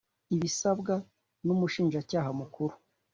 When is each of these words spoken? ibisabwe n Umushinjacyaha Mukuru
ibisabwe 0.35 0.93
n 1.45 1.47
Umushinjacyaha 1.55 2.29
Mukuru 2.39 2.75